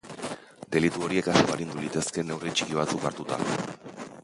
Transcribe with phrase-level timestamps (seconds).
[0.75, 3.41] Delitu horiek asko arindu litezke neurri txiki batzuk hartuta.